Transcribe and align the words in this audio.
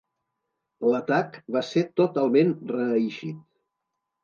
L'atac 0.93 1.37
va 1.57 1.63
ser 1.69 1.85
totalment 2.03 2.57
reeixit. 2.75 3.39